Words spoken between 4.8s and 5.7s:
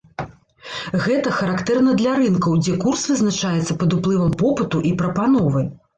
і прапановы.